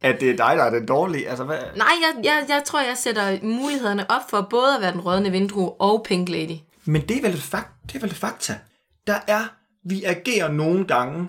at 0.00 0.20
det 0.20 0.30
er 0.30 0.36
dig, 0.36 0.56
der 0.56 0.64
er 0.64 0.70
den 0.70 0.86
dårlige? 0.86 1.28
Altså, 1.28 1.44
hvad? 1.44 1.58
Nej, 1.76 1.86
jeg, 2.02 2.24
jeg, 2.24 2.44
jeg 2.48 2.62
tror, 2.64 2.80
jeg 2.80 2.96
sætter 2.96 3.38
mulighederne 3.42 4.10
op 4.10 4.22
for 4.30 4.46
både 4.50 4.74
at 4.76 4.82
være 4.82 4.92
den 4.92 5.00
rødne 5.00 5.30
vindrue 5.30 5.72
og 5.72 6.04
Pink 6.08 6.28
Lady. 6.28 6.56
Men 6.84 7.02
det 7.02 7.16
er 7.16 7.22
vel 7.22 7.30
et, 7.34 7.42
fakt, 7.42 7.70
det 7.86 7.94
er 7.94 8.00
vel 8.00 8.10
et 8.10 8.16
fakta. 8.16 8.58
Der 9.06 9.16
er, 9.28 9.40
vi 9.88 10.04
agerer 10.04 10.52
nogle 10.52 10.84
gange 10.86 11.28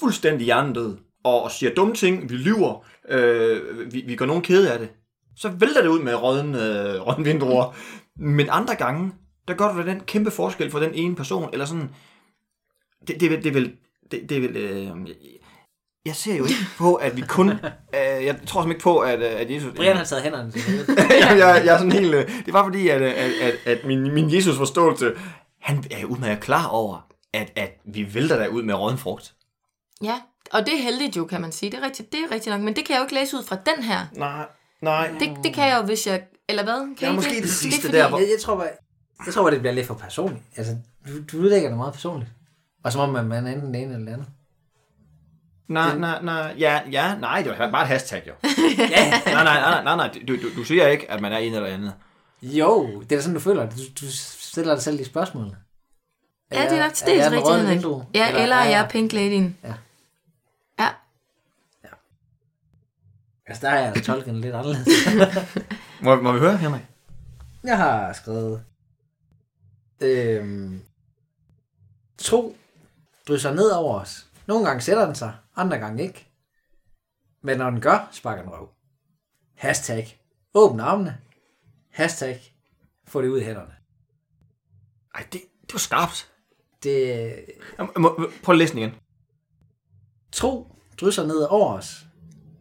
fuldstændig 0.00 0.44
hjernedød, 0.44 0.98
og 1.24 1.50
siger 1.50 1.74
dumme 1.74 1.94
ting, 1.94 2.30
vi 2.30 2.34
lyver, 2.34 2.86
øh, 3.08 3.92
vi, 3.92 4.04
vi 4.06 4.16
gør 4.16 4.26
nogen 4.26 4.42
kede 4.42 4.72
af 4.72 4.78
det. 4.78 4.90
Så 5.36 5.48
vælter 5.48 5.82
det 5.82 5.88
ud 5.88 6.02
med 6.02 6.14
rådden, 6.14 6.54
øh, 6.54 7.24
vindruer. 7.24 7.74
Men 8.16 8.48
andre 8.50 8.74
gange, 8.74 9.12
der 9.48 9.54
gør 9.54 9.72
du 9.72 9.78
da 9.78 9.86
den 9.86 10.00
kæmpe 10.00 10.30
forskel 10.30 10.70
for 10.70 10.78
den 10.78 10.94
ene 10.94 11.16
person, 11.16 11.48
eller 11.52 11.66
sådan, 11.66 11.90
det, 13.08 13.20
det 13.20 13.22
er 13.22 13.30
vel, 13.30 13.38
det 13.44 13.46
er 13.48 13.52
vel, 13.52 13.72
det, 14.10 14.28
det 14.28 14.42
vel 14.42 14.56
øh, 14.56 14.90
jeg 16.06 16.16
ser 16.16 16.34
jo 16.36 16.44
ikke 16.44 16.54
på, 16.78 16.94
at 16.94 17.16
vi 17.16 17.22
kun... 17.28 17.48
Øh, 17.94 18.24
jeg 18.24 18.40
tror 18.46 18.62
simpelthen 18.62 18.70
ikke 18.70 18.82
på, 18.82 18.98
at, 18.98 19.18
øh, 19.18 19.40
at 19.40 19.50
Jesus... 19.50 19.72
Brian 19.76 19.96
har 19.96 20.04
taget 20.04 20.22
hænderne 20.22 20.50
til 20.50 20.62
hovedet. 20.70 20.88
jeg, 21.10 21.38
jeg, 21.38 21.62
jeg 21.66 21.74
er 21.74 21.78
sådan 21.78 21.92
helt... 21.92 22.14
øh, 22.14 22.30
Det 22.46 22.52
var 22.52 22.64
fordi, 22.64 22.88
at, 22.88 23.02
at, 23.02 23.30
at, 23.42 23.54
at 23.66 23.84
min, 23.84 24.14
min 24.14 24.34
Jesus 24.34 24.56
forståelse, 24.56 25.12
han 25.60 25.84
er 25.90 26.04
udmærket 26.04 26.42
klar 26.42 26.66
over, 26.66 27.06
at, 27.32 27.52
at 27.56 27.80
vi 27.84 28.14
vælter 28.14 28.36
der 28.38 28.48
ud 28.48 28.62
med 28.62 28.74
råden 28.74 28.98
frugt. 28.98 29.34
Ja, 30.02 30.20
og 30.52 30.66
det 30.66 30.74
er 30.74 30.82
heldigt 30.82 31.16
jo, 31.16 31.24
kan 31.24 31.40
man 31.40 31.52
sige. 31.52 31.70
Det 31.72 31.78
er 31.78 31.82
rigtigt, 31.84 32.12
det 32.12 32.20
er 32.20 32.34
rigtigt 32.34 32.52
nok. 32.54 32.60
Men 32.64 32.76
det 32.76 32.84
kan 32.86 32.94
jeg 32.94 33.00
jo 33.00 33.04
ikke 33.04 33.14
læse 33.14 33.36
ud 33.36 33.42
fra 33.44 33.56
den 33.74 33.84
her. 33.84 33.98
Nej, 34.12 34.46
nej. 34.82 35.10
Det, 35.20 35.30
det 35.44 35.54
kan 35.54 35.68
jeg 35.68 35.78
jo, 35.80 35.82
hvis 35.86 36.06
jeg... 36.06 36.22
Eller 36.48 36.62
hvad? 36.64 36.96
Kan 36.98 37.08
Ja, 37.08 37.12
måske 37.12 37.34
det? 37.34 37.42
det 37.42 37.50
sidste 37.50 37.78
er 37.78 37.82
fordi- 37.82 37.96
der, 37.98 38.08
hvor- 38.08 38.18
Jeg, 38.18 38.28
jeg, 38.32 38.40
tror 38.40 38.56
bare, 38.56 38.68
jeg 39.26 39.34
tror 39.34 39.50
det 39.50 39.60
bliver 39.60 39.72
lidt 39.72 39.86
for 39.86 39.94
personligt. 39.94 40.42
Altså, 40.56 40.76
du, 41.08 41.12
du 41.32 41.42
udlægger 41.42 41.68
det 41.68 41.76
meget 41.76 41.92
personligt. 41.92 42.30
Og 42.84 42.92
som 42.92 43.00
om 43.00 43.08
man, 43.08 43.24
man 43.24 43.46
er 43.46 43.52
enten 43.52 43.74
det 43.74 43.82
ene 43.82 43.94
eller 43.94 44.06
det 44.06 44.12
andet. 44.12 44.26
Nej, 45.68 45.98
nej, 45.98 46.22
nej, 46.22 46.54
ja, 46.58 46.80
ja, 46.90 47.14
nej, 47.14 47.42
det 47.42 47.58
var 47.58 47.70
bare 47.70 47.82
et 47.82 47.88
hashtag, 47.88 48.22
jo. 48.26 48.32
Ja. 48.78 49.10
Nej, 49.10 49.44
nej, 49.44 49.60
nej, 49.60 49.84
nej, 49.84 49.96
nej, 49.96 50.10
du, 50.28 50.36
du, 50.36 50.54
du 50.56 50.64
siger 50.64 50.86
ikke, 50.86 51.10
at 51.10 51.20
man 51.20 51.32
er 51.32 51.38
en 51.38 51.54
eller 51.54 51.68
andet. 51.68 51.92
Jo, 52.42 53.00
det 53.00 53.12
er 53.12 53.16
da 53.16 53.22
sådan, 53.22 53.34
du 53.34 53.40
føler. 53.40 53.70
Du, 53.70 53.76
du 54.00 54.06
stiller 54.10 54.74
dig 54.74 54.82
selv 54.82 54.98
de 54.98 55.04
spørgsmål. 55.04 55.56
Ja, 56.52 56.62
det 56.62 56.78
er 56.78 56.82
nok 56.82 56.92
er 57.06 57.28
den 57.28 57.32
rigtigt. 57.32 57.56
Henrik. 57.56 57.76
vindue? 57.76 58.06
Ja, 58.14 58.28
eller, 58.28 58.42
eller 58.42 58.56
er 58.56 58.68
jeg 58.68 58.88
Pink 58.90 59.12
Lady'en? 59.12 59.68
Ja. 59.68 59.74
Ja. 60.78 60.88
Altså, 63.46 63.66
der 63.66 63.70
har 63.70 63.78
jeg 63.78 64.02
tolket 64.04 64.34
lidt 64.34 64.54
anderledes. 64.54 64.88
Må, 66.04 66.20
må 66.20 66.32
vi 66.32 66.38
høre, 66.38 66.56
Henrik? 66.56 66.82
jeg 67.64 67.76
har 67.76 68.12
skrevet... 68.12 68.62
Øhm, 70.02 70.80
tro 72.18 72.56
drysser 73.28 73.54
ned 73.54 73.70
over 73.70 74.00
os. 74.00 74.26
Nogle 74.46 74.66
gange 74.66 74.80
sætter 74.80 75.06
den 75.06 75.14
sig, 75.14 75.34
andre 75.56 75.78
gange 75.78 76.02
ikke. 76.02 76.28
Men 77.42 77.58
når 77.58 77.70
den 77.70 77.80
gør, 77.80 78.08
sparker 78.12 78.42
den 78.42 78.52
røv. 78.52 78.68
Hashtag. 79.56 80.20
Åbn 80.54 80.80
armene. 80.80 81.18
Hashtag. 81.90 82.54
Få 83.04 83.22
det 83.22 83.28
ud 83.28 83.40
i 83.40 83.44
hænderne. 83.44 83.74
Ej, 85.14 85.26
det, 85.32 85.40
det 85.62 85.72
var 85.72 85.78
skarpt. 85.78 86.32
Det, 86.82 87.34
må- 87.96 88.30
Prøv 88.42 88.52
at 88.52 88.58
læse 88.58 88.72
den 88.72 88.78
igen. 88.82 88.94
Tro 90.32 90.76
drysser 91.00 91.26
ned 91.26 91.40
over 91.50 91.74
os. 91.74 92.06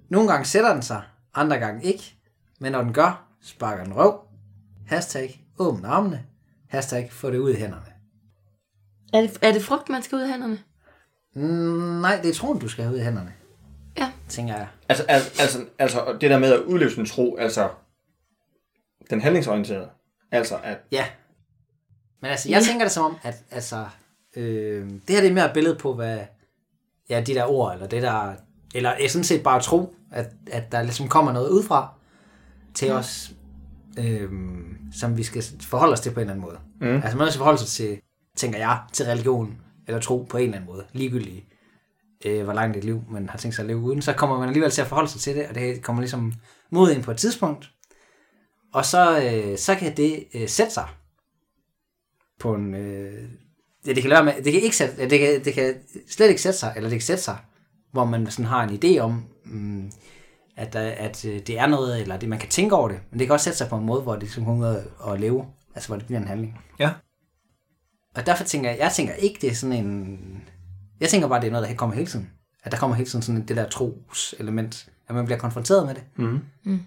Nogle 0.09 0.31
gange 0.31 0.45
sætter 0.45 0.73
den 0.73 0.81
sig, 0.81 1.03
andre 1.33 1.57
gange 1.59 1.83
ikke. 1.83 2.15
Men 2.59 2.71
når 2.71 2.81
den 2.83 2.93
gør, 2.93 3.27
sparker 3.41 3.83
den 3.83 3.93
røv. 3.95 4.19
Hashtag 4.87 5.45
åbn 5.59 5.85
armene. 5.85 6.25
Hashtag 6.71 7.11
få 7.11 7.31
det 7.31 7.37
ud 7.37 7.51
i 7.51 7.55
hænderne. 7.55 7.85
Er 9.13 9.21
det, 9.21 9.37
er 9.41 9.51
det 9.51 9.63
frugt, 9.63 9.89
man 9.89 10.03
skal 10.03 10.15
ud 10.15 10.21
af 10.21 10.29
hænderne? 10.29 10.59
Mm, 11.35 12.01
nej, 12.01 12.19
det 12.21 12.29
er 12.29 12.33
troen, 12.33 12.59
du 12.59 12.67
skal 12.67 12.83
have 12.83 12.95
ud 12.95 12.99
i 12.99 13.03
hænderne. 13.03 13.33
Ja. 13.97 14.11
Tænker 14.29 14.55
jeg. 14.55 14.67
Altså, 14.89 15.05
altså, 15.07 15.41
altså, 15.41 15.65
altså 15.79 16.17
det 16.21 16.29
der 16.29 16.39
med 16.39 16.53
at 16.53 16.59
udleve 16.59 16.91
sin 16.91 17.05
tro, 17.05 17.37
altså 17.37 17.69
den 19.09 19.21
handlingsorienterede. 19.21 19.89
Altså, 20.31 20.57
at 20.63 20.77
Ja. 20.91 21.05
Men 22.21 22.31
altså, 22.31 22.49
jeg 22.49 22.63
tænker 22.63 22.85
det 22.85 22.91
som 22.91 23.03
om, 23.03 23.17
at 23.23 23.35
altså, 23.51 23.85
øh, 24.35 24.89
det 24.89 25.15
her 25.15 25.21
det 25.21 25.29
er 25.29 25.33
mere 25.33 25.45
et 25.45 25.53
billede 25.53 25.75
på, 25.75 25.93
hvad 25.93 26.19
ja, 27.09 27.21
de 27.21 27.33
der 27.33 27.45
ord, 27.45 27.73
eller 27.73 27.87
det 27.87 28.01
der, 28.01 28.33
eller 28.75 28.93
jeg 29.01 29.11
sådan 29.11 29.23
set 29.23 29.43
bare 29.43 29.61
tro, 29.61 29.95
at, 30.11 30.31
at 30.51 30.71
der 30.71 30.81
ligesom 30.81 31.07
kommer 31.07 31.31
noget 31.31 31.49
udefra 31.49 31.93
til 32.73 32.91
os, 32.91 33.31
øh, 33.97 34.31
som 34.91 35.17
vi 35.17 35.23
skal 35.23 35.43
forholde 35.61 35.93
os 35.93 35.99
til 35.99 36.11
på 36.11 36.19
en 36.19 36.21
eller 36.21 36.33
anden 36.33 36.45
måde. 36.45 36.59
Mm. 36.81 37.01
Altså 37.03 37.17
man 37.17 37.27
skal 37.27 37.37
forholde 37.37 37.59
sig 37.59 37.67
til, 37.67 37.99
tænker 38.35 38.59
jeg, 38.59 38.79
til 38.93 39.05
religion 39.05 39.57
eller 39.87 40.01
tro 40.01 40.27
på 40.29 40.37
en 40.37 40.43
eller 40.43 40.57
anden 40.57 40.71
måde, 40.71 40.85
ligegyldigt 40.93 41.45
øh, 42.25 42.43
hvor 42.43 42.53
langt 42.53 42.77
et 42.77 42.83
liv 42.83 43.03
man 43.09 43.29
har 43.29 43.37
tænkt 43.37 43.55
sig 43.55 43.63
at 43.63 43.67
leve 43.67 43.79
uden, 43.79 44.01
så 44.01 44.13
kommer 44.13 44.39
man 44.39 44.47
alligevel 44.47 44.71
til 44.71 44.81
at 44.81 44.87
forholde 44.87 45.09
sig 45.09 45.21
til 45.21 45.35
det, 45.35 45.47
og 45.47 45.55
det 45.55 45.83
kommer 45.83 46.01
ligesom 46.01 46.33
mod 46.69 46.91
ind 46.91 47.03
på 47.03 47.11
et 47.11 47.17
tidspunkt, 47.17 47.71
og 48.73 48.85
så, 48.85 49.23
øh, 49.23 49.57
så 49.57 49.75
kan 49.75 49.97
det 49.97 50.23
øh, 50.33 50.47
sætte 50.47 50.73
sig 50.73 50.87
på 52.39 52.55
en... 52.55 52.75
Øh, 52.75 53.29
ja, 53.85 53.93
det 53.93 54.03
kan 54.03 54.09
lade 54.09 54.23
med, 54.23 54.33
det 54.33 54.53
kan 54.53 54.61
ikke 54.61 54.77
sætte, 54.77 55.09
det 55.09 55.19
kan, 55.19 55.45
det 55.45 55.53
kan 55.53 55.75
slet 56.09 56.29
ikke 56.29 56.41
sætte 56.41 56.59
sig, 56.59 56.73
eller 56.75 56.89
det 56.89 56.99
kan 56.99 57.05
sætte 57.05 57.23
sig, 57.23 57.37
hvor 57.91 58.05
man 58.05 58.31
sådan 58.31 58.45
har 58.45 58.63
en 58.63 58.79
idé 58.83 58.99
om, 58.99 59.25
mm, 59.45 59.91
at, 60.57 60.73
der, 60.73 60.81
at 60.91 61.25
øh, 61.25 61.39
det 61.47 61.59
er 61.59 61.67
noget, 61.67 62.01
eller 62.01 62.17
det, 62.17 62.29
man 62.29 62.39
kan 62.39 62.49
tænke 62.49 62.75
over 62.75 62.87
det, 62.87 62.99
men 63.11 63.19
det 63.19 63.27
kan 63.27 63.33
også 63.33 63.43
sætte 63.43 63.57
sig 63.57 63.69
på 63.69 63.77
en 63.77 63.85
måde, 63.85 64.01
hvor 64.01 64.13
det 64.13 64.21
ligesom 64.21 64.45
kommer 64.45 64.69
ud 64.69 64.75
at- 64.75 65.13
at 65.13 65.19
leve, 65.19 65.45
altså 65.75 65.89
hvor 65.89 65.95
det 65.97 66.05
bliver 66.05 66.19
en 66.19 66.27
handling. 66.27 66.59
ja. 66.79 66.91
Og 68.15 68.25
derfor 68.25 68.43
tænker 68.43 68.69
jeg, 68.69 68.79
jeg 68.79 68.91
tænker 68.91 69.13
ikke, 69.13 69.37
det 69.41 69.49
er 69.49 69.55
sådan 69.55 69.85
en... 69.85 70.43
Jeg 70.99 71.09
tænker 71.09 71.27
bare, 71.27 71.41
det 71.41 71.47
er 71.47 71.51
noget, 71.51 71.69
der 71.69 71.75
kommer 71.75 71.95
hele 71.95 72.07
tiden. 72.07 72.29
At 72.63 72.71
der 72.71 72.77
kommer 72.77 72.95
hele 72.95 73.09
tiden 73.09 73.21
sådan 73.23 73.45
det 73.47 73.57
der 73.57 73.69
troselement, 73.69 74.89
at 75.07 75.15
man 75.15 75.25
bliver 75.25 75.37
konfronteret 75.37 75.85
med 75.85 75.95
det. 75.95 76.03
Mm. 76.15 76.39
Mm. 76.63 76.79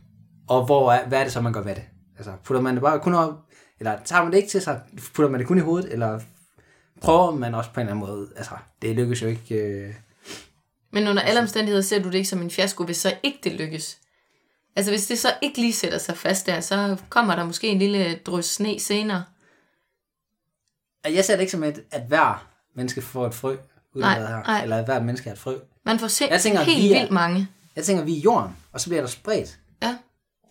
Og 0.48 0.66
hvor 0.66 0.92
er, 0.92 1.08
hvad 1.08 1.18
er 1.18 1.22
det 1.22 1.32
så, 1.32 1.40
man 1.40 1.52
gør 1.52 1.60
ved 1.62 1.74
det? 1.74 1.82
Altså, 2.16 2.32
putter 2.44 2.60
man 2.60 2.74
det 2.74 2.82
bare 2.82 2.98
kun 3.00 3.14
op, 3.14 3.34
eller 3.80 3.98
tager 4.04 4.22
man 4.22 4.32
det 4.32 4.36
ikke 4.38 4.48
til 4.48 4.60
sig, 4.60 4.80
putter 5.14 5.30
man 5.30 5.40
det 5.40 5.46
kun 5.48 5.58
i 5.58 5.60
hovedet, 5.60 5.92
eller 5.92 6.20
prøver 7.02 7.30
man 7.30 7.54
også 7.54 7.70
på 7.72 7.80
en 7.80 7.86
eller 7.86 7.96
anden 8.02 8.14
måde? 8.16 8.28
Altså, 8.36 8.54
det 8.82 8.96
lykkes 8.96 9.22
jo 9.22 9.26
ikke... 9.26 9.54
Øh... 9.54 9.94
Men 10.94 11.08
under 11.08 11.22
alle 11.22 11.40
omstændigheder 11.40 11.82
ser 11.82 12.02
du 12.02 12.06
det 12.08 12.14
ikke 12.14 12.28
som 12.28 12.42
en 12.42 12.50
fiasko, 12.50 12.84
hvis 12.84 12.96
så 12.96 13.14
ikke 13.22 13.38
det 13.44 13.52
lykkes. 13.52 13.98
Altså 14.76 14.90
hvis 14.92 15.06
det 15.06 15.18
så 15.18 15.28
ikke 15.42 15.60
lige 15.60 15.72
sætter 15.72 15.98
sig 15.98 16.16
fast 16.16 16.46
der, 16.46 16.60
så 16.60 16.96
kommer 17.08 17.36
der 17.36 17.44
måske 17.44 17.68
en 17.68 17.78
lille 17.78 18.16
drys 18.26 18.46
sne 18.46 18.80
senere. 18.80 19.24
Og 21.04 21.14
Jeg 21.14 21.24
ser 21.24 21.34
det 21.34 21.40
ikke 21.40 21.50
som, 21.52 21.64
et, 21.64 21.84
at 21.90 22.02
hver 22.02 22.46
menneske 22.74 23.02
får 23.02 23.26
et 23.26 23.34
frø 23.34 23.56
ud 23.94 24.00
Nej, 24.00 24.14
af 24.14 24.20
det 24.20 24.28
her, 24.28 24.42
nej. 24.42 24.62
eller 24.62 24.76
at 24.78 24.84
hvert 24.84 25.04
menneske 25.04 25.28
er 25.28 25.32
et 25.32 25.38
frø. 25.38 25.58
Man 25.84 25.98
får 25.98 26.08
se 26.08 26.24
Jeg 26.30 26.40
tænker, 26.40 26.60
helt 26.62 26.82
vi 26.82 26.92
er- 26.92 26.98
vildt 26.98 27.12
mange. 27.12 27.48
Jeg 27.76 27.84
tænker, 27.84 28.04
vi 28.04 28.16
er 28.18 28.20
jorden, 28.20 28.56
og 28.72 28.80
så 28.80 28.88
bliver 28.88 29.02
der 29.02 29.08
spredt 29.08 29.58
Ja. 29.82 29.96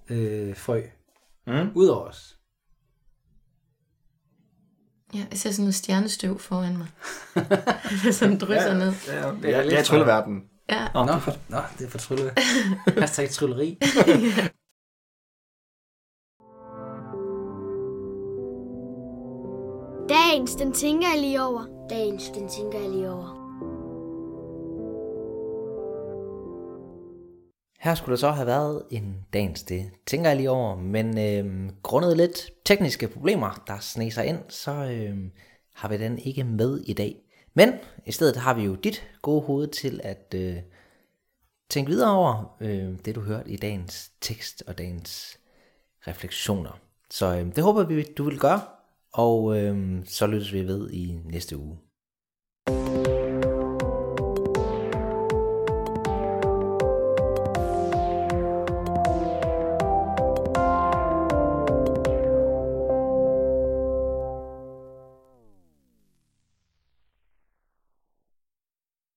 øh, 0.09 0.57
frø 0.57 0.81
Mm. 1.47 1.71
ud 1.75 1.87
over 1.87 2.05
os. 2.07 2.37
Ja, 5.13 5.19
jeg 5.31 5.37
ser 5.39 5.51
sådan 5.51 5.63
noget 5.63 5.75
stjernestøv 5.75 6.39
foran 6.39 6.77
mig. 6.77 6.87
det 8.03 8.15
sådan 8.15 8.37
drysser 8.39 8.67
ja. 8.71 8.77
ned. 8.77 8.93
Ja, 9.07 9.13
det 9.13 9.55
er 9.55 9.57
er, 9.57 9.63
det 9.63 9.73
er 9.73 9.77
for- 9.77 9.83
trylleverden. 9.85 10.43
Ja. 10.69 10.87
Nå, 10.93 11.05
Nå, 11.05 11.19
for, 11.19 11.31
nå, 11.49 11.57
det 11.79 11.85
er 11.85 11.89
for 11.89 11.97
trylle. 11.97 12.31
Hashtag 13.01 13.29
trylleri. 13.29 13.77
Dagens, 20.09 20.55
den 20.55 20.71
tænker 20.73 21.07
jeg 21.13 21.21
lige 21.21 21.43
over. 21.43 21.87
Dagens, 21.89 22.23
den 22.29 22.49
tænker 22.49 22.79
jeg 22.79 22.89
lige 22.89 23.11
over. 23.11 23.42
Her 27.83 27.95
skulle 27.95 28.11
der 28.11 28.19
så 28.19 28.31
have 28.31 28.47
været 28.47 28.83
en 28.89 29.25
dagens 29.33 29.63
det, 29.63 29.91
tænker 30.05 30.29
jeg 30.29 30.37
lige 30.37 30.49
over, 30.49 30.75
men 30.75 31.17
øh, 31.17 31.69
grundet 31.81 32.17
lidt 32.17 32.51
tekniske 32.65 33.07
problemer, 33.07 33.63
der 33.67 33.79
sne 33.79 34.11
sig 34.11 34.25
ind, 34.25 34.39
så 34.49 34.71
øh, 34.71 35.17
har 35.73 35.89
vi 35.89 35.97
den 35.97 36.19
ikke 36.19 36.43
med 36.43 36.79
i 36.79 36.93
dag. 36.93 37.15
Men 37.53 37.73
i 38.05 38.11
stedet 38.11 38.35
har 38.35 38.53
vi 38.53 38.63
jo 38.63 38.75
dit 38.75 39.07
gode 39.21 39.41
hoved 39.41 39.67
til 39.67 40.01
at 40.03 40.35
øh, 40.35 40.55
tænke 41.69 41.91
videre 41.91 42.11
over 42.11 42.57
øh, 42.59 42.93
det, 43.05 43.15
du 43.15 43.21
hørte 43.21 43.49
i 43.49 43.57
dagens 43.57 44.11
tekst 44.21 44.63
og 44.67 44.77
dagens 44.77 45.37
refleksioner. 46.07 46.79
Så 47.09 47.35
øh, 47.35 47.55
det 47.55 47.63
håber 47.63 47.83
vi, 47.83 48.03
du 48.03 48.23
vil 48.23 48.39
gøre, 48.39 48.61
og 49.13 49.57
øh, 49.57 50.01
så 50.05 50.27
lyttes 50.27 50.53
vi 50.53 50.67
ved 50.67 50.91
i 50.91 51.19
næste 51.25 51.57
uge. 51.57 51.77